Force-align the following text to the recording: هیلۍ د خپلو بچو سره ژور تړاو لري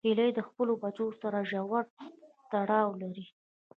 هیلۍ 0.07 0.29
د 0.35 0.39
خپلو 0.47 0.73
بچو 0.83 1.05
سره 1.21 1.39
ژور 1.51 1.83
تړاو 2.51 2.87
لري 3.01 3.25